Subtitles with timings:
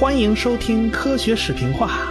[0.00, 2.10] 欢迎收听科学视频化。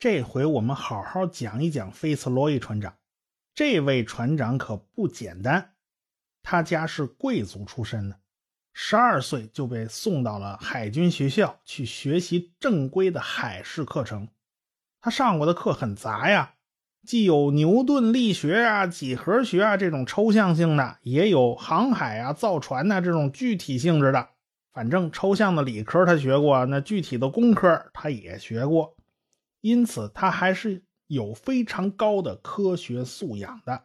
[0.00, 2.96] 这回我们好好讲一讲菲茨罗伊船长。
[3.54, 5.74] 这位船长可不简单，
[6.42, 8.18] 他家是贵族出身的，
[8.72, 14.28] 十二岁就被送到了海军学校去学习正规的海事课程。
[15.00, 16.54] 他上过的课很杂呀，
[17.04, 24.28] 既有牛顿力学啊、几何学啊这种抽象性的，也有航海啊、造船呐这种具体性质的。
[24.72, 28.96] 反正抽象的理科他学过，那具体的工科他也学过。
[29.60, 33.84] 因此，他还是有非常高的科学素养的，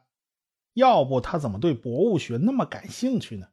[0.74, 3.48] 要不他怎么对博物学那么感兴趣呢？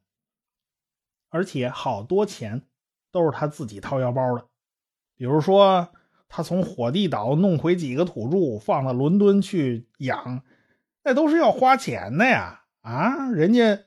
[1.35, 2.61] 而且好多钱
[3.11, 4.45] 都是他自己掏腰包的，
[5.17, 5.89] 比如说
[6.29, 10.41] 他从火地岛弄回几个土著放到伦敦去养，
[11.03, 12.63] 那都是要花钱的呀！
[12.79, 13.83] 啊，人家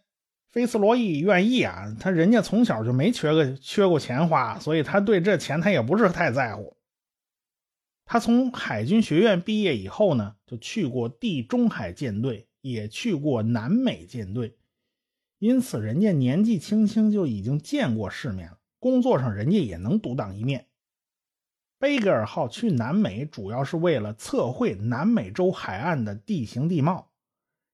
[0.51, 6.77] 菲斯罗伊愿意啊，他人家从小就没缺个缺过钱花，所以他对这钱他也不是太在乎。
[8.05, 14.58] 他从海军学院毕业以后呢，就去过地中海舰队，也去过南美舰队，
[15.39, 18.59] 因此人家年纪轻轻就已经见过世面了。
[18.81, 20.67] 工作上人家也能独当一面。
[21.79, 27.11] 贝格尔号去南美主要是为了测绘南美洲海岸的地形地貌，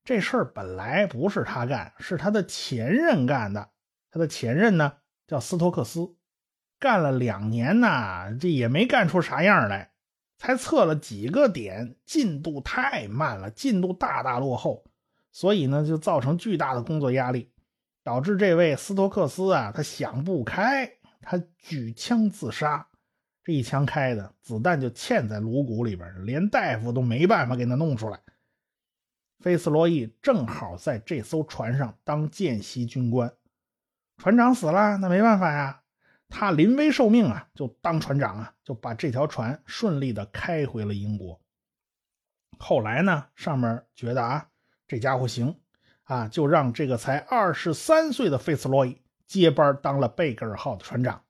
[0.05, 3.71] 这事儿本来不是他干，是他的前任干的。
[4.11, 4.95] 他的前任呢
[5.27, 6.15] 叫斯托克斯，
[6.79, 9.93] 干了两年呢，这也没干出啥样来。
[10.37, 14.85] 才测了几个点，进度太慢了，进度大大落后，
[15.33, 17.51] 所以呢，就造成巨大的工作压力，
[18.05, 20.89] 导致这位斯托克斯啊，他想不开，
[21.23, 22.87] 他举枪自杀。
[23.43, 28.21] 这一枪开的，子弹就嵌在颅骨里边，连大夫都没办法给他弄出来。
[29.41, 33.35] 菲斯罗伊正好在这艘船上当见习军官，
[34.17, 35.83] 船长死了，那没办法呀。
[36.29, 41.41] 他临危受命啊，就当船长啊，就把这条船顺利的开回了英国。
[42.59, 44.49] 后来呢，上面觉得啊，
[44.89, 45.61] 这家伙行
[46.05, 51.23] 啊，就让这个才二十三岁的费茨罗伊接班当了贝格尔号的船长。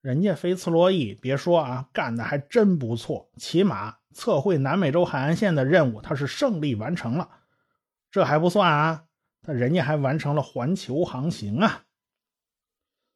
[0.00, 7.28] 人家费茨罗伊别说啊，干的还真不错，起码测绘南美洲海岸线的任务他是胜利完成了。
[8.10, 9.04] 这还不算啊，
[9.42, 11.84] 他人家还完成了环球航行啊。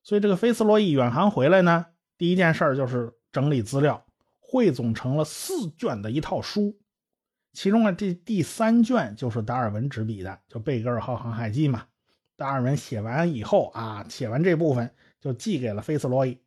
[0.02, 1.86] 所以这个菲茨罗伊远航回来呢，
[2.18, 4.04] 第一件事就是整理资料，
[4.40, 6.78] 汇总成了四卷的一套书。
[7.52, 11.84] 其中啊，这第三卷就是达尔文执笔的，就《贝格尔号航海记》嘛。
[12.36, 14.90] 达尔文写完以后啊，写完这部分
[15.20, 16.40] 就寄给了菲斯罗伊。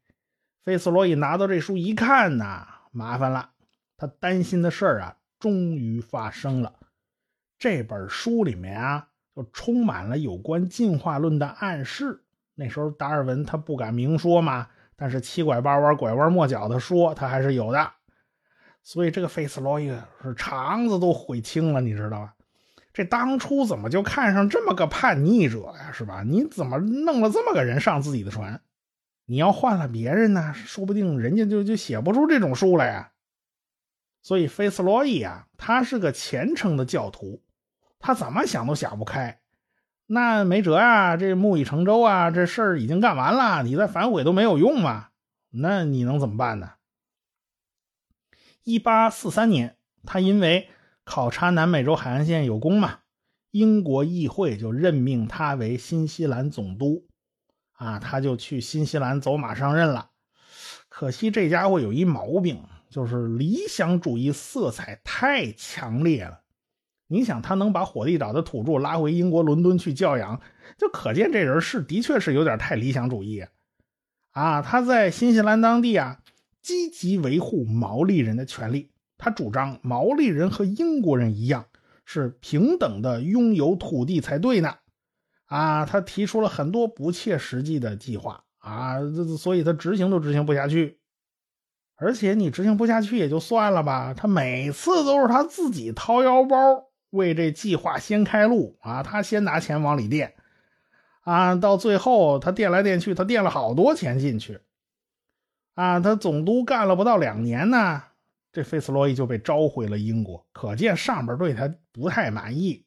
[0.63, 3.51] 菲斯罗伊拿到这书一看呐，麻烦了，
[3.95, 6.73] 他担心的事儿啊，终于发生了。
[7.59, 12.23] 这本书里面啊，就充满了有关进化论的暗示。
[12.55, 17.91] 那时候达尔文他不敢明说嘛，但是七拐八弯、拐弯抹角的说他还是有的。
[18.85, 19.91] 所以这个费斯洛伊
[20.21, 22.35] 是肠子都悔青了，你知道吧？
[22.93, 25.91] 这当初怎么就看上这么个叛逆者呀？
[25.91, 26.21] 是吧？
[26.23, 28.61] 你怎么弄了这么个人上自己的船？
[29.25, 33.11] 你要换了别人呢，说不定人家就就写不出这种书来呀。
[34.21, 37.41] 所以费斯罗伊啊，他是个虔诚的教徒，
[37.97, 39.39] 他怎么想都想不开。
[40.05, 45.07] 那没辙呀，这木已成舟啊，这事儿已经干完了，你再反悔都没有用嘛。
[45.49, 46.73] 那你能怎么办呢？
[48.65, 50.69] 一八四三年，他因为
[51.03, 53.01] 考察南美洲海岸线有功嘛，
[53.51, 57.05] 英国议会就任命他为新西兰总督，
[57.73, 60.09] 啊，他就去新西兰走马上任了。
[60.89, 66.41] 可惜这家伙有一毛病，就是理想主义色彩太强烈了。
[67.05, 70.41] 你想他能把火地岛的土著拉回英国伦敦去教养，
[70.75, 73.45] 就可见这人是的确是有点太理想主义
[74.31, 74.63] 啊！
[74.63, 76.19] 他在新西兰当地啊，
[76.65, 78.89] 积极维护毛利人的权利。
[79.19, 81.67] 他主张毛利人和英国人一样
[82.05, 84.73] 是平等的拥有土地才对呢。
[85.45, 88.97] 啊，他提出了很多不切实际的计划啊，
[89.37, 90.99] 所以他执行都执行不下去。
[91.97, 96.57] 而且你执行不下去也就算了吧，他每次都是他自己掏腰包。
[97.11, 99.01] 为这计划先开路啊！
[99.01, 100.33] 他先拿钱往里垫，
[101.21, 104.59] 啊，到最后他垫来垫去，他垫了好多钱进去，
[105.75, 108.01] 啊，他总督干了不到两年呢，
[108.51, 112.85] 这费斯罗伊就被召回了英国，可见上边对他不太满意，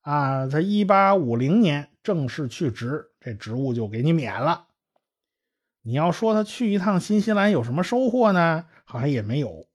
[0.00, 4.68] 啊，他一八五零年正式去职，这职务就给你免了。
[5.82, 8.64] 你要说他去一趟新西兰有什么收获呢？
[8.84, 9.66] 好像也没有，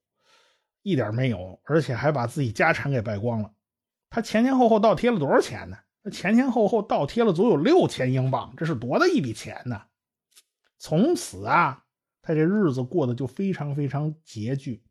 [0.82, 3.52] 一点没有，而且还把自己家产给败光了。
[4.08, 5.76] 他前前后后倒贴了多少钱呢？
[6.02, 9.82] 那前前后后倒贴了足有六千英镑，这是多大一笔钱呢？
[10.78, 11.84] 从此啊，
[12.30, 14.82] 他这日子过得就非常非常拮据。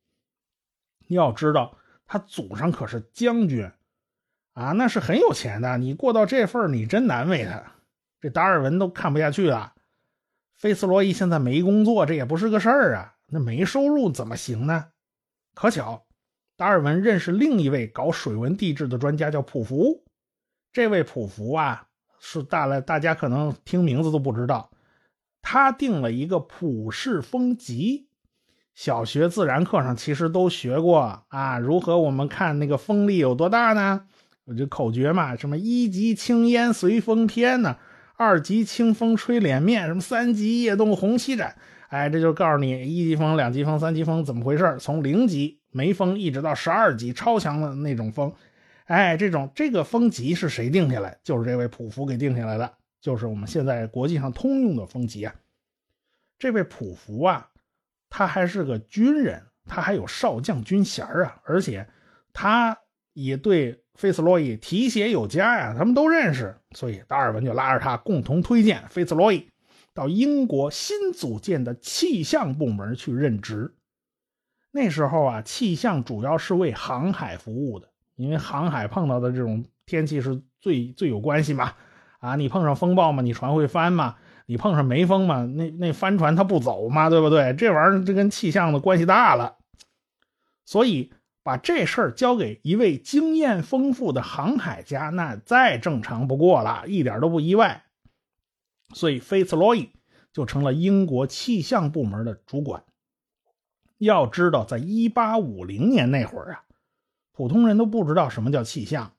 [1.07, 3.71] 要知道，他祖上可是将军
[4.53, 5.77] 啊，那是很有钱的。
[5.77, 7.63] 你过到这份你真难为他。
[8.19, 9.73] 这达尔文都看不下去了。
[10.57, 13.15] 菲斯罗伊现在没工作，这也不是个事儿啊。
[13.27, 14.87] 那没收入怎么行呢？
[15.55, 16.05] 可巧，
[16.57, 20.03] 达尔文认识另一位搞水文地质的专家，叫普福。
[20.71, 21.87] 这位普福啊，
[22.19, 24.69] 是大了，大家可能听名字都不知道。
[25.41, 28.07] 他定了一个普世风级，
[28.75, 31.59] 小学自然课上其实都学过啊。
[31.59, 34.03] 如何我们看那个风力有多大呢？
[34.57, 37.77] 这口诀嘛，什么一级青烟随风偏呢？
[38.17, 41.55] 二级清风吹脸面，什么三级夜动红旗展，
[41.89, 48.33] 哎，这就告诉你一级风、两级风、三级风怎么回事从零级没风一直到十二级超强的那种风，
[48.85, 51.17] 哎，这种这个风级是谁定下来？
[51.23, 55.35] 就是这位普福给定下来的，就是我们现在国际上通用的风级啊。
[56.37, 57.49] 这位普福啊，
[58.09, 61.87] 他还是个军人，他还有少将军衔啊，而且
[62.33, 62.77] 他
[63.13, 63.83] 也对。
[63.95, 69.49] 费斯洛伊提携有加呀，他们都认识，所以达尔文就拉着他共同推荐费斯洛伊
[69.93, 73.75] 到英国新组建的气象部门去任职。
[74.71, 81.75] 那时候啊，气象主要是为航海服务的，因为航海碰到的这种天气是最最有关系嘛。
[82.19, 87.53] 啊，你碰上风暴嘛，你船会翻嘛；你碰上没风嘛，那那帆船它不走嘛，对不对？
[87.53, 89.57] 这玩意儿这跟气象的关系大了，
[90.63, 91.11] 所以。
[91.41, 97.85] 把这事儿交给一位经验丰富的航海家，那再正常不过了，一点都不意外。
[98.93, 99.89] 所以，菲茨罗伊
[100.31, 102.83] 就成了英国气象部门的主管。
[103.97, 106.63] 要知道，在1850年那会儿啊，
[107.31, 109.13] 普通人都不知道什么叫气象。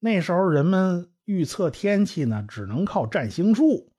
[0.00, 3.92] 那时候，人们预测天气呢，只能靠占星术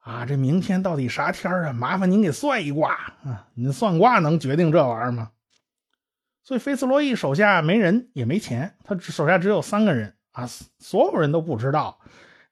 [0.00, 0.26] 啊。
[0.26, 1.72] 这明天到底啥天啊？
[1.72, 2.92] 麻烦您给算一卦
[3.24, 3.48] 啊！
[3.54, 5.30] 您算卦能决定这玩意儿吗？
[6.42, 10.46] 所以，菲斯洛伊手下没人也没钱，他手下只有三个人啊，
[10.78, 11.98] 所有人都不知道。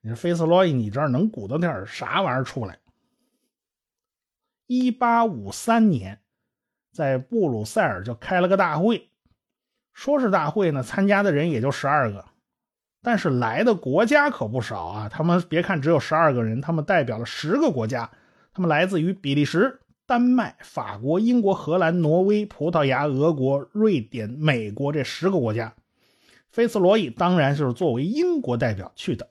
[0.01, 2.79] 你说菲斯洛伊，你这儿能鼓捣点啥玩意儿出来？
[4.67, 6.23] 一八五三年，
[6.91, 9.11] 在布鲁塞尔就开了个大会，
[9.93, 12.25] 说是大会呢，参加的人也就十二个，
[13.03, 15.09] 但是来的国家可不少啊。
[15.09, 18.11] 他们别看只有十二个人，他们代表了十个国家，
[18.53, 19.81] 他们来自于比利时。
[20.05, 25.73] 丹麦、法国、英国、荷兰、挪威、葡萄牙、俄国、瑞典、美国这十个国家，
[26.51, 29.31] 菲茨罗伊当然就是作为英国代表去的。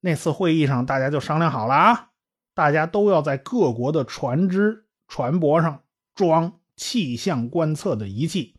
[0.00, 2.08] 那次会议上，大家就商量好了啊，
[2.54, 5.82] 大家都要在各国的船只、船舶上
[6.14, 8.56] 装气象观测的仪器，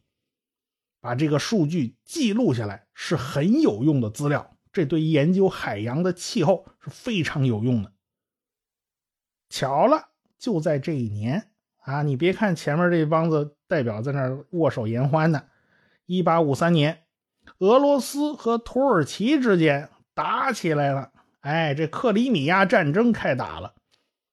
[1.03, 4.55] 把这个数据记录下来，是很有用的资料。
[4.71, 7.91] 这对研究海洋的气候是非常有用的。
[9.49, 10.11] 巧了。
[10.39, 15.43] 就在这一年啊，你别看前面这帮子代表在那握手言欢呢。
[16.05, 17.03] 一八五三年，
[17.59, 21.11] 俄罗斯和土耳其之间打起来了。
[21.41, 23.75] 哎，这克里米亚战争开打了。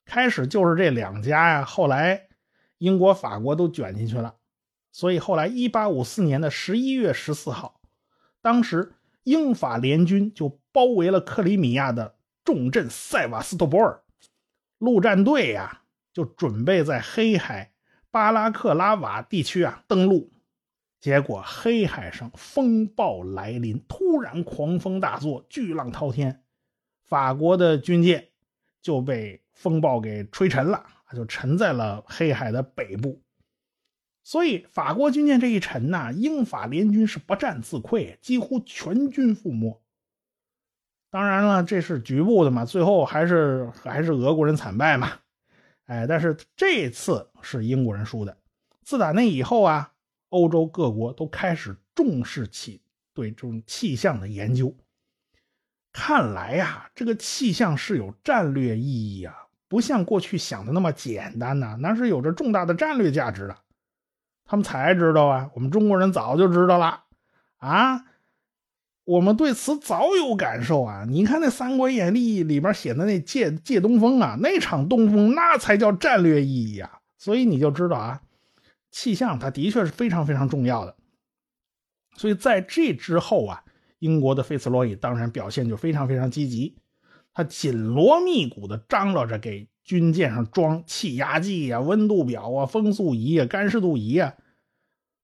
[0.04, 2.28] 开始就是这两家呀，后来
[2.78, 4.34] 英国、法国都卷进去了。
[4.92, 7.80] 所以后来一八五四年的十一月十四号，
[8.40, 8.92] 当时
[9.24, 14.02] 英法联军就包围了克里米亚的重镇塞瓦斯托波尔，
[14.78, 15.78] 陆战队呀。
[16.12, 17.72] 就准备在黑海
[18.10, 20.32] 巴拉克拉瓦地区啊登陆，
[20.98, 26.42] 结果黑海上风暴来临，突然狂风大作，巨浪滔天，
[27.04, 28.26] 法国的军舰
[28.82, 33.22] 就被风暴给吹沉了，就沉在了黑海的北部。
[34.22, 39.80] 所以法国军舰这一沉呐，英法联军是不战自溃，几乎全军覆没。
[41.10, 45.12] 当然了，这是局部的嘛，最后还是还是俄国人惨败嘛。
[45.86, 48.36] 哎，但是这次是英国人输的。
[48.84, 49.92] 自打那以后啊，
[50.28, 52.80] 欧洲各国都开始重视起
[53.12, 54.76] 对这种气象的研究。
[55.92, 59.34] 看来呀，这个气象是有战略意义啊，
[59.66, 63.56] 不像过去想的那么简单呐，那是有着重大的战略价值的。
[64.50, 67.04] 他们才知道啊，我们中国人早就知道了
[67.58, 68.04] 啊。
[69.04, 71.04] 我们对此早有感受啊！
[71.08, 76.98] 你看那《三国演义》里边写的那借借东风啊，那场东风那才叫战略意义啊！
[77.16, 78.22] 所以你就知道啊，
[78.90, 80.96] 气象它的确是非常非常重要的。
[82.16, 83.62] 所以在这之后啊，
[84.00, 86.76] 英国的费茨罗伊当然表现就非常非常积极，
[87.32, 94.34] 他紧锣密鼓的张罗着给军舰上装气压计呀、温度表啊、风速仪啊、干湿度仪啊，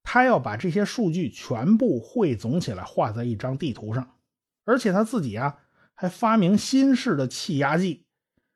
[0.02, 4.16] 他要把这些数据全部汇总起来，画在一张地图上。
[4.64, 5.58] 而且他自己啊，
[5.94, 8.06] 还发明新式的气压计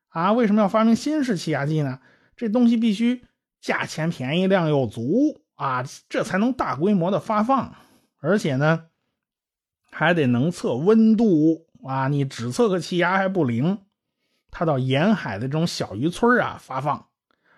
[0.08, 0.32] 啊。
[0.32, 2.00] 为什么要发明新式气压计呢？
[2.36, 3.22] 这东西必须
[3.60, 7.76] 价钱便宜、量又足啊，这才能大规模的发放。
[8.18, 8.86] 而且呢，
[9.92, 13.78] 还得能测温度啊，你只测个气压还不灵。
[14.50, 17.06] 他到沿海的这种小渔村啊发放，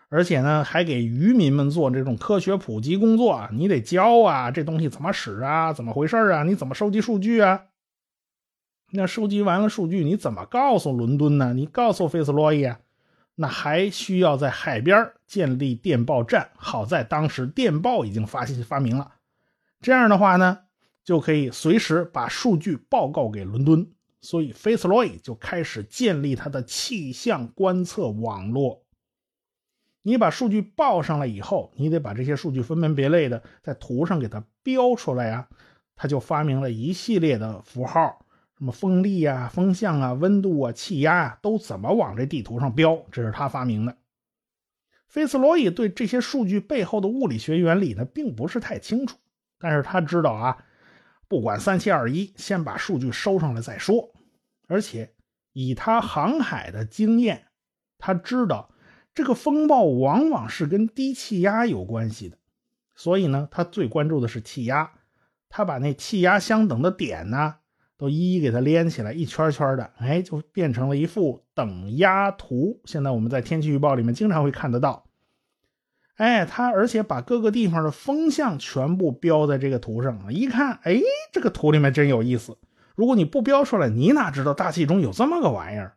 [0.08, 3.48] 而且呢还给渔民们做这种科学普及工作。
[3.52, 6.42] 你得教啊，这东西怎么使啊，怎么回事啊？
[6.42, 7.62] 你怎么收集数据啊？
[8.92, 11.54] 那收集完了数据，你怎么告诉伦敦呢？
[11.54, 12.80] 你告诉费斯罗伊啊？
[13.36, 16.50] 那还需要在海边建立电报站。
[16.54, 19.12] 好在当时电报已经发发明了，
[19.80, 20.58] 这样的话呢，
[21.02, 23.90] 就可以随时把数据报告给伦敦。
[24.22, 28.84] 所以，菲斯罗伊就开始建立他的气象观测网络。
[30.02, 35.48] 你把数据报上来以后，你得把这些数据分门别类的在图上给它标出来呀。
[35.96, 38.24] 他就发明了一系列的符号，
[38.56, 43.96] 什么风力啊、风向啊、温度啊、气压啊，都怎么往这地图上标，这是他发明的。
[45.08, 49.18] 菲斯罗伊对这些数据背后的物理学原理呢，并不是太清楚，
[49.58, 50.64] 但是他知道啊。
[51.32, 54.12] 不管三七二一，先把数据收上来再说。
[54.68, 55.14] 而且
[55.54, 57.46] 以他航海的经验，
[57.96, 58.70] 他知道
[59.14, 62.36] 这个风暴往往是跟低气压有关系的。
[62.94, 64.92] 所以呢，他最关注的是气压。
[65.48, 67.54] 他把那气压相等的点呢，
[67.96, 72.78] 都一一给它连起来，一圈圈的，哎，就变成了一幅等压图。
[72.84, 75.06] 现在我们在天气预报里面经常会看得到。
[76.16, 81.00] 哎，他而且把各个地方的风向全部标在这个图上了，一看，哎，
[81.32, 82.58] 这个图里面真有意思。
[82.94, 85.94] 如果你不标出来，你哪知道大气中有这么个玩意儿？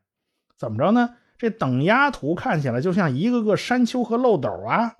[0.57, 1.15] 怎么着呢？
[1.37, 4.95] 这等压图看起来就像一个个山丘和漏斗啊，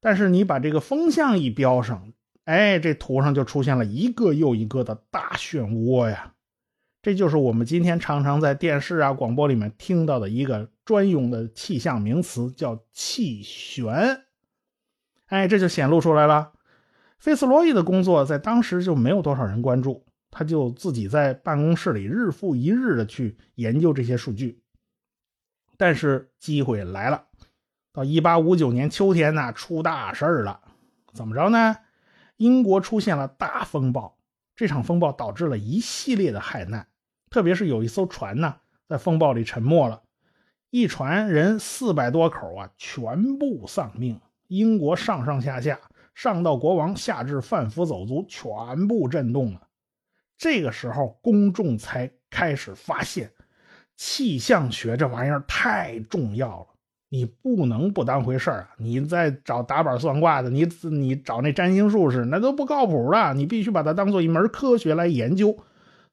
[0.00, 2.12] 但是你把这个风向一标上，
[2.44, 6.33] 哎，这图上就出现了一个又一个的大漩涡呀。
[7.04, 14.22] 这就是我们今天常常在电视啊、广播里面听到的一个专用的气象名词，叫气旋。
[15.26, 16.52] 哎，这就显露出来了。
[17.18, 24.62] 费斯罗伊的工作在当时就没有多少人关注，他就自己在办公室里日复一日的去研究这些数据。
[25.76, 27.26] 但是机会来了，
[27.92, 30.58] 到1859年秋天呢，出大事了。
[31.12, 31.76] 怎么着呢？
[32.38, 34.16] 英国出现了大风暴，
[34.56, 36.88] 这场风暴导致了一系列的海难。
[37.34, 38.54] 特别是有一艘船呢，
[38.88, 40.00] 在风暴里沉没了，
[40.70, 44.20] 一船人四百多口啊，全部丧命。
[44.46, 45.80] 英国上上下下，
[46.14, 49.62] 上到国王，下至贩夫走卒，全部震动了。
[50.38, 53.32] 这个时候，公众才开始发现，
[53.96, 56.66] 气象学这玩意儿太重要了，
[57.08, 58.68] 你不能不当回事儿啊！
[58.78, 65.58] 你再找打板算卦的，你你找那占星术士，那都不靠谱的，你必须把它当做一门科学来研究。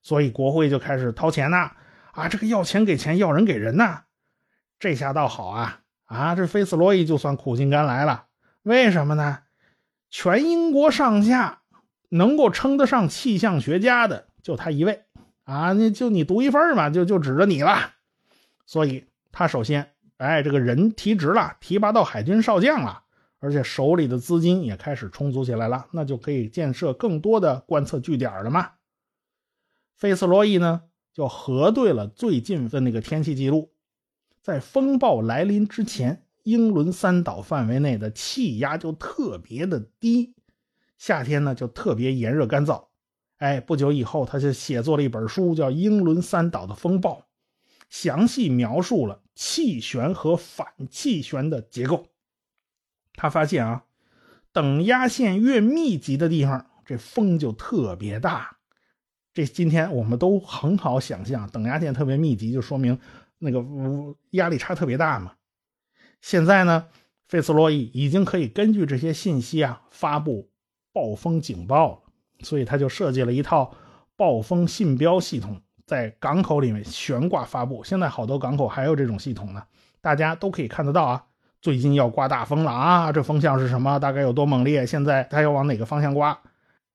[0.01, 1.71] 所以国会就开始掏钱呐，
[2.11, 4.01] 啊，这个要钱给钱，要人给人呐，
[4.79, 8.25] 这下倒好啊，啊，这菲斯罗伊就算苦尽甘来了。
[8.63, 9.39] 为什么呢？
[10.09, 11.61] 全英国上下
[12.09, 15.03] 能够称得上气象学家的就他一位
[15.43, 17.91] 啊，那就你独一份嘛，就就指着你了。
[18.65, 23.03] 所以他首先，哎，这个人提职了，提拔到海军少将了，
[23.39, 28.71] 而且手里的资金也开始充足起来了，那就可以建设更多的观测据点了嘛。
[29.95, 30.83] 费斯罗伊呢，
[31.13, 33.71] 就核对了最近的那个天气记录，
[34.41, 40.33] 在风暴来临之前，英伦三岛范围内的气压就特别的低，
[40.97, 42.85] 夏天呢就特别炎热干燥。
[43.37, 47.19] 哎，不久以后，他就写作了一本书，叫《英伦三岛的风暴》，
[47.89, 52.07] 详细描述了气旋和反气旋的结构。
[53.13, 53.85] 他发现啊，
[54.51, 58.57] 等压线越密集的地方，这风就特别大。
[59.33, 62.99] 这今天我们都很好想象，等压线特别密集，就说明
[63.39, 63.63] 那个
[64.31, 65.33] 压力差特别大嘛。
[66.21, 66.87] 现在呢，
[67.27, 70.49] 费斯罗伊已经可以根据这些信息啊发布
[70.91, 71.99] 暴风警报了，
[72.41, 73.73] 所以他就设计了一套
[74.17, 77.83] 暴风信标系统，在港口里面悬挂发布。
[77.83, 79.63] 现在好多港口还有这种系统呢，
[80.01, 81.23] 大家都可以看得到啊。
[81.61, 83.97] 最近要刮大风了啊，这风向是什么？
[83.97, 84.85] 大概有多猛烈？
[84.85, 86.37] 现在它要往哪个方向刮？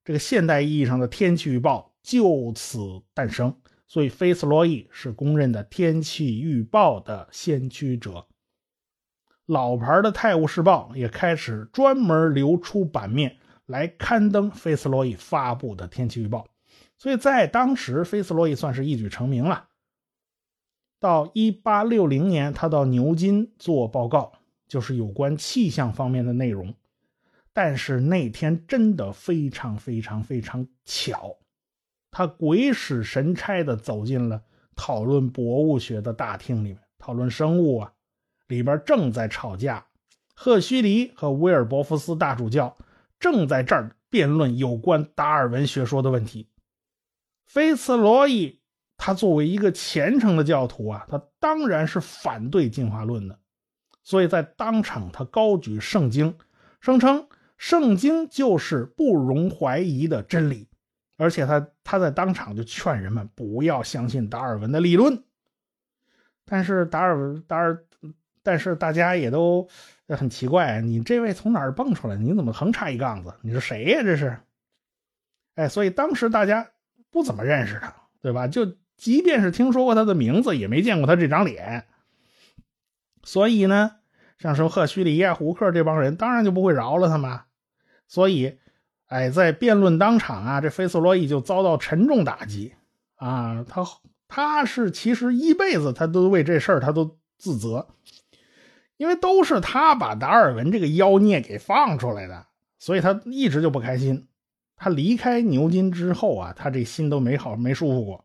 [0.05, 1.93] 这个现代意义上的天气预报。
[2.07, 3.53] 就此诞生，
[3.89, 8.29] 所以菲斯罗伊是公认的天气预报的先驱者。
[9.47, 16.47] 老牌的《泰晤士报》也开始专门流出版面来刊登菲斯罗伊发布的天气预报，
[16.97, 19.67] 所以在当时，菲斯罗伊算是一举成名了。
[21.01, 24.33] 到一八六零年，他到牛津做报告，
[24.69, 26.73] 就是有关气象方面的内容。
[27.53, 31.37] 但是那天真的非常非常非常巧，
[32.17, 34.43] 他鬼使神差的走进了
[34.75, 37.93] 讨论博物学的大厅里面，讨论生物啊，
[38.49, 39.87] 里边正在吵架，
[40.35, 42.75] 赫胥黎和威尔伯夫斯大主教
[43.21, 46.49] 正在这儿辩论有关达尔文学说的问题。
[47.45, 48.63] 菲茨罗伊
[48.97, 53.39] 他作为一个虔诚的教徒啊，他当然是反对进化论的，
[54.03, 56.35] 所以在当场他高举圣经，
[56.81, 57.29] 声称。
[57.59, 60.71] 圣经就是不容怀疑的真理，
[61.19, 65.23] 而且他他在当场就劝人们不要相信达尔文的理论。
[66.45, 67.85] 但是达尔文达尔，
[68.43, 69.69] 但是大家也都
[70.09, 72.17] 很奇怪，你这位从哪儿蹦出来？
[72.17, 73.33] 你怎么横插一杠子？
[73.41, 74.03] 你是谁呀？
[74.03, 74.37] 这是？
[75.55, 76.69] 哎，所以当时大家
[77.13, 78.49] 不怎么认识他，对吧？
[78.49, 81.87] 就即便是听说过他的名字，也没见过他这张脸。
[83.23, 83.93] 所以呢，
[84.39, 87.41] 像什么赫胥黎呀、胡克这帮人，当然就不会饶了他们。
[88.09, 88.59] 所以，
[89.07, 92.75] 哎，在辩论当场啊，这菲斯罗伊就遭到沉重打击
[93.17, 93.65] 啊！
[93.69, 93.85] 他
[94.27, 97.87] 他是其实一辈子他都为这事儿他都自责，
[98.97, 102.47] 因为都是他把达尔文这个妖孽给放出来的，
[102.81, 104.27] 所以他一直就不开心。
[104.77, 108.25] 他离开牛津之后啊，他这心都没好没舒服过。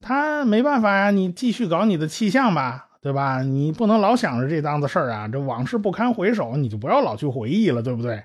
[0.00, 3.42] 他没办法呀，你继续搞你的气象吧，对吧？
[3.42, 8.24] 你不能老想着这档子事儿啊，这往事不堪回首，你就不要老去回忆了，对不对？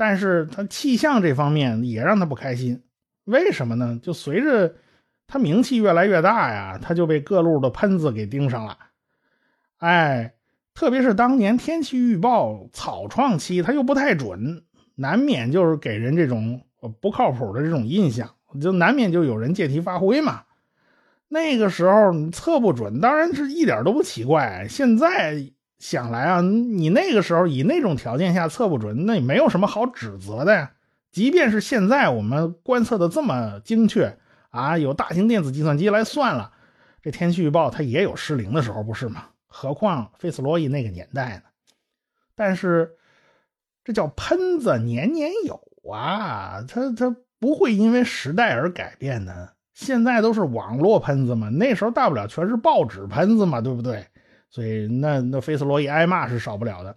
[0.00, 2.80] 但是他气象这方面也让他不开心，
[3.24, 3.98] 为什么呢？
[4.00, 4.76] 就随着
[5.26, 8.78] 他名气越来越大呀，他就被各路的喷子给盯上了。
[9.78, 10.34] 哎，
[10.72, 14.62] 特别是当年天气预报草创期，他又不太准，
[14.94, 16.62] 难免就是给人这种
[17.00, 20.44] 不靠谱的这种印象，就难免就有人借题发挥嘛。
[21.26, 24.68] 那个时候测不准，当然是一点都不奇怪。
[24.70, 25.50] 现在。
[25.78, 30.72] 想来啊，你那个时候以那种条件下测不准，那也没有什么好指责的呀。
[31.10, 34.18] 即便是现在我们观测的这么精确
[34.50, 36.52] 啊，有大型电子计算机来算了，
[37.00, 39.26] 这天气预报它也有失灵的时候，不是吗？
[39.46, 41.42] 何况费斯罗伊那个年代呢？
[42.34, 42.90] 但是
[43.84, 45.60] 这叫喷子年年有
[45.90, 49.54] 啊，他他不会因为时代而改变的。
[49.72, 54.06] 现在都是网络喷子嘛，那时候大不了全是报纸喷子嘛，对不对？
[54.50, 56.96] 所以，那那菲茨罗伊挨骂是少不了的。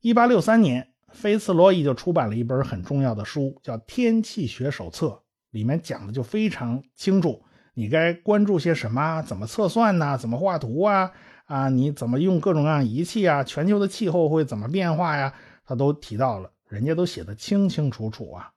[0.00, 5.06] 一八六三年，菲茨罗伊就出版了一本很重要的书，叫《天气学手册》，
[5.50, 10.18] 里面讲的就非常清楚，你该关注些什么，怎么测算呢？
[10.18, 11.10] 怎么画图啊？
[11.46, 13.42] 啊，你怎么用各种各样仪器啊？
[13.42, 15.34] 全球的气候会怎么变化呀？
[15.64, 18.52] 他都提到了，人家都写的清清楚楚啊。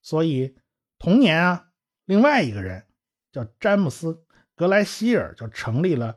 [0.00, 0.56] 所以，
[0.98, 1.66] 同年啊，
[2.06, 2.86] 另外一个人
[3.30, 4.14] 叫詹姆斯·
[4.56, 6.16] 格莱希尔，就成立了。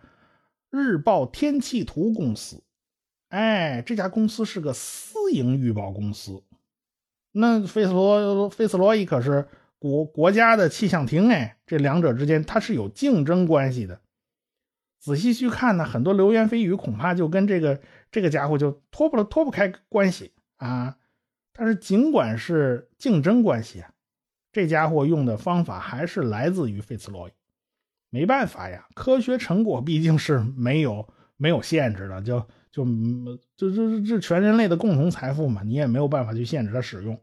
[0.76, 2.64] 日报天气图公司，
[3.30, 6.42] 哎，这家公司是个私营预报公司。
[7.32, 14.02] 那费斯罗费斯罗伊可是国国家的气象厅，哎，这两者之间它是有竞争关系的。
[15.00, 17.80] 仔细去看呢，很多流言蜚语恐怕就跟这个
[18.12, 20.98] 这个家伙就脱不了脱不开关系啊。
[21.54, 23.94] 但是尽管是竞争关系啊，
[24.52, 27.32] 这家伙用的方法还是来自于费茨罗伊。
[28.14, 32.40] 没办法呀，科学成果毕竟是没有没有限制的，就
[32.72, 32.86] 就
[33.58, 37.20] 就就这全人类的共同财富嘛，你也没有办法去限制它使用。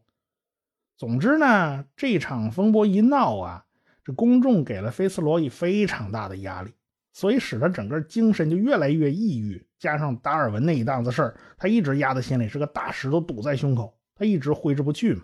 [0.97, 3.65] 总之呢，这场风波一闹啊，
[4.05, 6.75] 这公众给了菲茨罗伊非常大的压力，
[7.13, 9.65] 所以使他整个精神就越来越抑郁。
[9.79, 15.23] 加上达尔文那一档子事儿，他一直压在心里，是个大石头堵在胸口，他一直挥之不去嘛。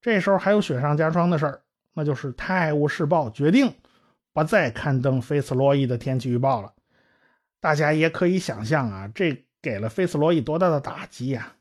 [0.00, 1.62] 这时候还有雪上加霜的事儿，
[1.94, 3.72] 那就是《泰晤士报》决定。
[4.32, 6.72] 不再刊登菲茨罗伊的天气预报了，
[7.60, 11.54] 大家也可以想象啊，这给了菲茨罗伊多大的打击呀！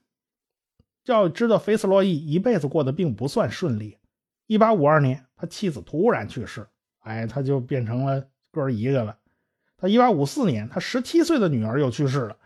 [1.06, 3.98] 要知道，菲茨罗伊一辈子过得并不算顺利。
[4.48, 6.68] 一八五二年，他妻子突然去世，
[7.00, 9.18] 哎，他就变成了个儿一个了。
[9.78, 12.38] 他一八五四年，他十七岁的女儿又去世了，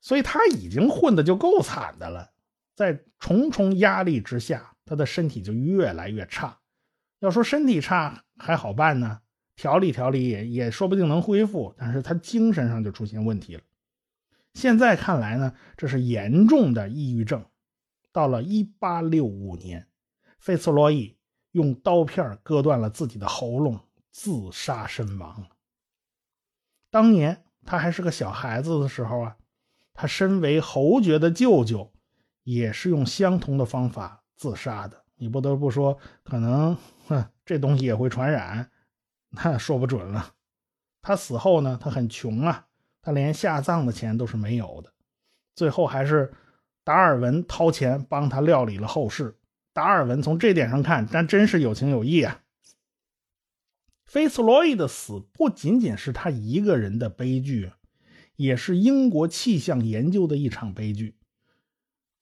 [0.00, 2.30] 所以他已经混得就够惨的了。
[2.74, 6.58] 在重重压力之下，他的身体就越来越差。
[7.18, 9.20] 要说身体差还好办呢。
[9.58, 13.62] 调理调理也也说不定能恢复，但是他精神上就出现问题了。
[14.54, 17.44] 现在看来呢，这是严重的抑郁症。
[18.12, 19.88] 到了1865年，
[20.38, 21.16] 费茨罗伊
[21.50, 23.80] 用刀片割断了自己的喉咙，
[24.12, 25.48] 自杀身亡。
[26.88, 29.36] 当年他还是个小孩子的时候啊，
[29.92, 31.92] 他身为侯爵的舅舅，
[32.44, 35.02] 也是用相同的方法自杀的。
[35.16, 36.76] 你不得不说，可能
[37.08, 38.70] 哼，这东西也会传染。
[39.30, 40.34] 那说不准了。
[41.02, 42.66] 他死后呢，他很穷啊，
[43.02, 44.92] 他连下葬的钱都是没有的。
[45.54, 46.32] 最后还是
[46.84, 49.36] 达尔文掏钱帮他料理了后事。
[49.72, 52.42] 达尔文从这点上看，那真是有情有义啊。
[54.04, 57.72] 菲茨罗伊的死不仅仅是他一个人的悲剧，
[58.36, 61.16] 也是英国气象研究的一场悲剧。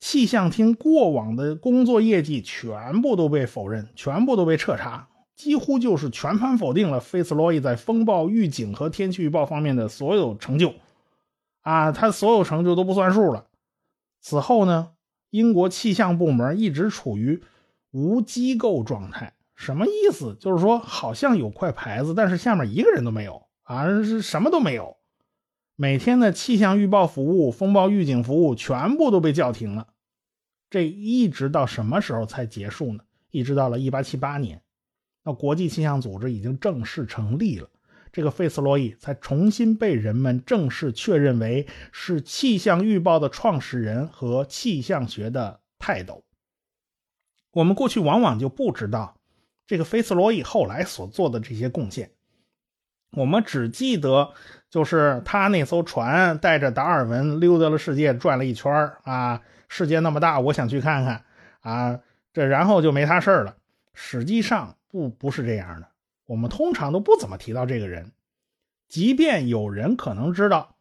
[0.01, 10.75] 气象厅过往的工作业绩全部都被否认，全部都被彻查，几乎就是全盘否定了菲茨罗伊在风暴预警和天气预报方面的所有成就。
[11.61, 13.47] 啊，他所有成就都不算数了。
[14.21, 14.93] 此后呢，
[15.31, 17.43] 英国气象部门一直处于
[17.91, 19.35] 无机构状态。
[19.55, 20.37] 什么意思？
[20.41, 24.97] 就是说，好像有块牌子，但是下面一个人都没有啊，是什么都没有。
[25.77, 29.89] 每天的气象预报服务、风暴预警服务全部都被叫停了。
[30.71, 33.01] 这一直到什么时候才结束呢？
[33.31, 34.63] 一直到了1878年，
[35.27, 37.69] 那国际气象组织已经正式成立了，
[38.13, 46.23] 这个费斯罗伊才重新被人们正式确认为是气象预报的创始人和气象学的泰斗。
[47.51, 49.17] 我们过去往往就不知道
[49.67, 52.13] 这个费斯罗伊后来所做的这些贡献。
[53.11, 54.33] 我们只记得，
[54.71, 61.25] 就是他那艘船带着达尔文溜达了世界，转了一圈啊，世界那么大，我想去看看
[61.63, 61.99] 啊，
[62.33, 63.57] 这然后就没他事了。
[63.99, 65.89] 实际上不不是这样的，
[66.27, 68.13] 我们通常都不怎么提到这个人，
[68.89, 70.77] 即便有人可能知道，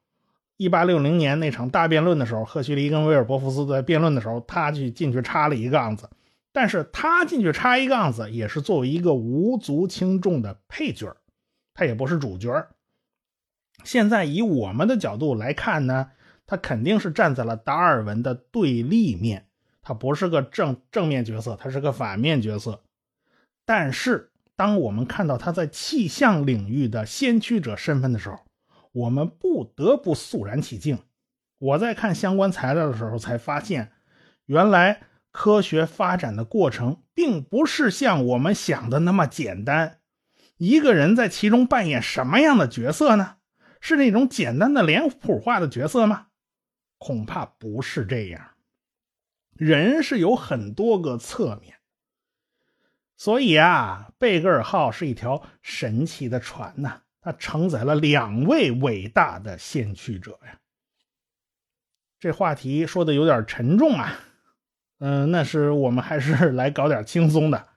[0.57, 6.09] 一八六零年那场大辩论的时候，赫胥黎跟威尔伯福斯在辩论的时候，他去进去插了一杠子，
[6.51, 11.15] 但是他进去插一杠子，也是作为一个无足轻重的配角
[11.73, 12.67] 他也不是主角
[13.85, 16.11] 现在以我们的角度来看呢，
[16.45, 19.47] 他肯定是站在了达尔文的对立面，
[19.81, 22.81] 他不是个正正面角色，他是个反面角色。
[23.65, 28.39] 但是，当我们看到他在气象领域的先驱者身份的时候，
[28.91, 30.99] 我们不得不肃然起敬。
[31.57, 33.91] 我在看相关材料的时候才发现，
[34.45, 35.01] 原来
[35.31, 39.99] 科学发展的过程并不是像我们想的那么简单。
[40.57, 43.37] 一个人在其中扮演什么样的角色呢？
[43.81, 46.27] 是那种简单的脸谱化的角色吗？
[46.97, 48.51] 恐怕不是这样。
[49.57, 51.75] 人是有很多个侧面，
[53.17, 60.59] 所以啊，贝格尔号是一条神奇的船呐，它承载了两位伟大的先驱者呀。
[62.19, 64.13] 这话题说的有点沉重啊，
[64.99, 67.67] 嗯，那是我们还是来搞点轻松的。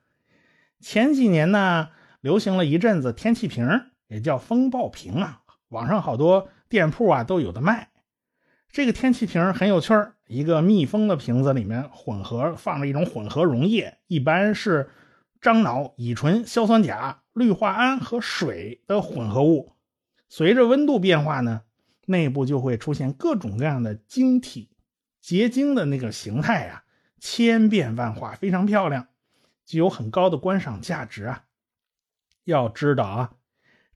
[0.80, 1.90] 前几年呢。
[2.20, 3.64] 流行了一阵子天气瓶，
[4.08, 7.90] 也叫风暴瓶啊，网上好多店铺啊都有的卖。
[8.72, 14.90] 这个天气瓶很有趣儿，一个密封的瓶子里面混合放着一种混合溶液，一般是
[15.40, 19.72] 樟脑、乙醇、硝酸钾、氯化铵和水的混合物。
[20.28, 21.62] 随着温度变化呢，
[22.06, 24.70] 内部就会出现各种各样的晶体，
[25.20, 26.84] 结晶的那个形态啊，
[27.20, 29.08] 千变万化，非常漂亮，
[29.64, 31.44] 具有很高的观赏价值啊。
[32.44, 33.32] 要知道啊，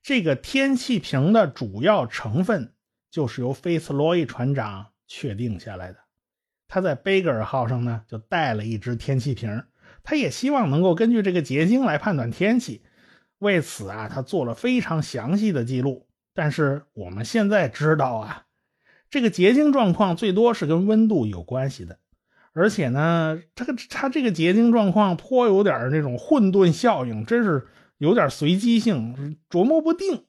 [0.01, 2.73] 这个天气瓶的主要成分
[3.09, 5.99] 就是由菲茨罗伊船长确定下来的。
[6.67, 9.63] 他在贝格尔号上呢，就带了一只天气瓶，
[10.03, 12.83] 他也希望能够根据这个结晶来判断天气。
[13.39, 16.07] 为此啊，他做了非常详细的记录。
[16.33, 18.45] 但是我们现在知道啊，
[19.09, 21.97] 这个结晶状况最多是跟温度有关系的，
[22.53, 27.67] 而且呢，这个它这个结晶状况颇有点那种混沌效应，真是。
[27.99, 30.25] 有点随机性，琢磨不定，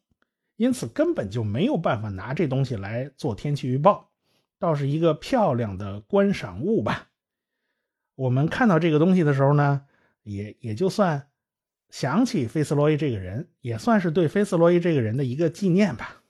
[0.55, 4.11] 因此根本就没有办法拿这东西来做天气预报，
[4.61, 7.09] 倒是一个漂亮的观赏物吧。
[8.15, 9.83] 我们看到这个东西的时候呢，
[10.23, 11.29] 也也就算
[11.91, 16.23] 想起菲斯罗伊这个人，也算是对菲斯罗伊这个人的一个纪念吧。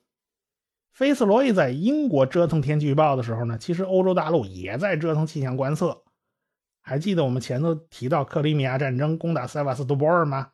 [0.92, 6.03] 菲斯罗伊在英国折腾天气预报的时候呢，其实欧洲大陆也在折腾气象观测。
[6.81, 10.51] 还记得我们前头提到克里米亚战争攻打塞瓦斯托波尔吗？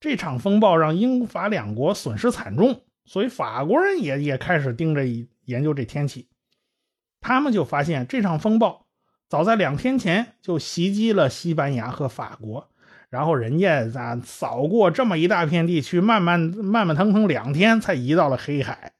[0.00, 5.02] 这场风暴让英法两国损失惨重，所以法国人也也开始盯着
[5.44, 6.28] 研究这天气。
[7.20, 8.85] 他们就发现这场风暴
[9.28, 12.68] 早在两天前就袭击了西班牙和法国，
[13.10, 18.92] 然后人家啊扫过这么一大片地区，慢慢慢慢腾腾两天才移到了黑海。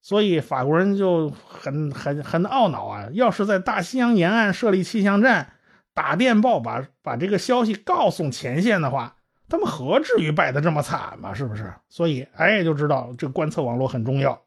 [0.00, 3.08] 所以法国人就很很很懊恼啊！
[3.12, 5.54] 要是在大西洋沿岸设立气象站，
[5.94, 9.16] 打电报把把这个消息告诉前线的话。
[9.46, 11.34] 他们何至于败得这么惨嘛？
[11.34, 11.72] 是不是？
[11.90, 14.42] 所以，哎，就知道这观测网络很重要。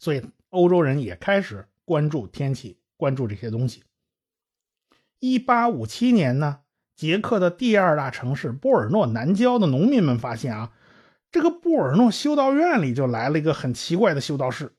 [0.00, 3.84] 所以，欧洲人也开始关注天气，关注这些东西。
[5.20, 6.60] 一八五七年呢，
[6.94, 10.72] 捷克的第二大城市波尔诺南郊的农民们发现啊，
[11.30, 14.72] 这个布尔诺修道院里就来了一个很奇怪的修道士，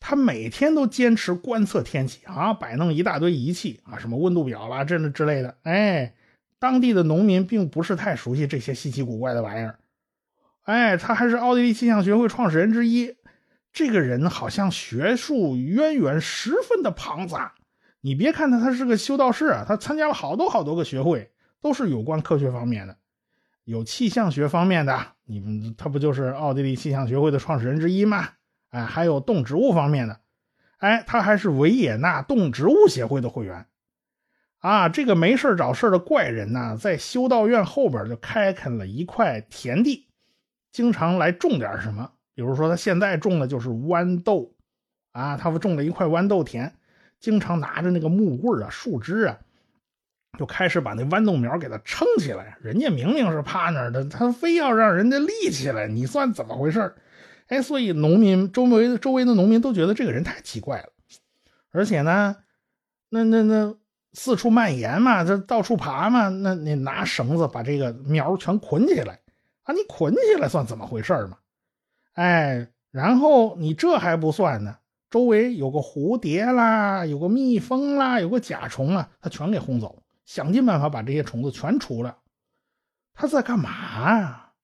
[0.00, 5.56] 他每天都坚持观测天气啊，摆弄一大堆仪器啊，什么温度表啦，这那之类的。
[5.62, 6.14] 哎，
[6.58, 9.78] 当地的农民并不是太熟悉这些稀奇古怪的玩意儿。
[10.62, 13.16] 哎，他还是奥地利气象学会创始人之一。
[13.70, 17.54] 这个人好像学术渊源十分的庞杂。
[18.04, 21.30] 你别看他，他是个修道士啊，他参加了好多好多个学会，
[21.62, 22.94] 都是有关科学方面的，
[23.64, 25.12] 有气象学方面的。
[25.24, 28.28] 你们他不就是奥地利气象学会的创始人之一吗？
[28.68, 30.20] 哎，还有动植物方面的，
[30.76, 33.64] 哎，他还是维也纳动植物协会的会员。
[34.58, 40.08] 啊，这个没事找事的怪人呢，在修道院后边就开垦了一块田地，
[40.70, 42.10] 经常来种点什么。
[42.34, 44.52] 比如说他现在种的就是豌豆，
[45.12, 46.74] 啊，他不种了一块豌豆田。
[47.24, 49.38] 经常拿着那个木棍啊、树枝啊，
[50.38, 52.58] 就开始把那豌豆苗给它撑起来。
[52.60, 56.94] 人家明明是趴那儿的，他非要让人家立起来，你算怎么回事
[57.46, 60.88] 哎，所以农民周围周围的农民都觉得这个人太奇怪了。
[61.70, 62.36] 而且呢，
[63.08, 63.74] 那那那
[64.12, 69.18] 四处蔓延嘛，这到处爬嘛，那你拿绳子把这个苗全捆起来
[69.62, 69.72] 啊？
[69.72, 71.38] 你捆起来算怎么回事嘛？
[72.12, 74.76] 哎，然后你这还不算呢。
[75.14, 82.18] 周围有个蝴蝶啦，有个蜜蜂啦，有个甲虫啊，他全给轰走，想尽办法把这些虫子全除了。
[83.12, 84.54] 他在干嘛啊？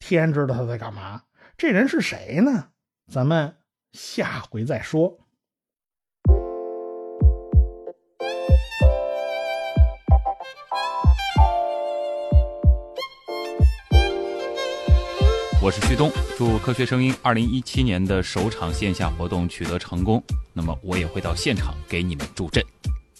[0.00, 1.22] 天知道他在干嘛。
[1.56, 2.70] 这人是谁呢？
[3.06, 3.54] 咱们
[3.92, 5.16] 下回再说。
[15.62, 20.22] 我是旭东，祝科学声音二零一七年的首场线下活动取得成功。
[20.54, 22.64] 那么我也会到现场给你们助阵。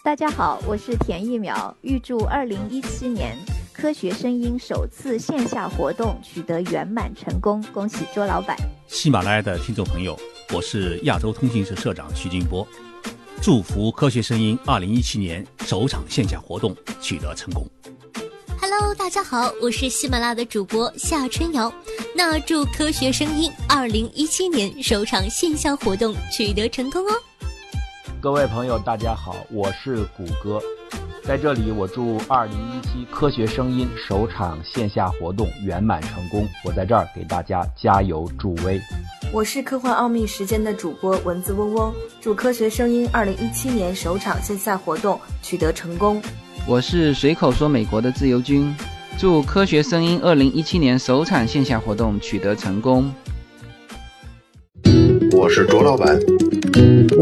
[0.03, 3.37] 大家好，我是田一苗，预祝二零一七年
[3.75, 8.57] 科学声音首次线下活动取得圆满成功，恭喜周老板。
[8.87, 10.19] 喜马拉雅的听众朋友，
[10.55, 12.67] 我是亚洲通信社社长徐金波，
[13.43, 17.71] 祝福科学声音二零一七年首场线下活动取得成功。
[18.73, 21.73] Hello，大家好，我是喜马拉雅的主播夏春瑶。
[22.15, 27.11] 那祝科学声音二零一七年首场线下活动取得成功哦。
[28.21, 30.63] 各位朋友，大家好，我是谷歌，
[31.25, 36.49] 在这里我祝二零一七科学声音首场线下活动圆满成功。
[36.65, 38.81] 我在这儿给大家加油助威。
[39.33, 46.23] 我是科幻奥秘时间的主播蚊子嗡嗡，祝科学声音二零一七年首场线下活动取得成功。
[46.67, 48.75] 我是随口说美国的自由军，
[49.19, 53.13] 祝科学声音二零一七年首场线下活动取得成功。
[55.33, 56.19] 我是卓老板，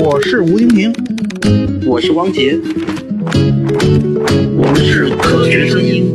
[0.01, 0.93] 我是吴金平，
[1.87, 2.59] 我是汪杰，
[4.57, 6.15] 我们是科学声音。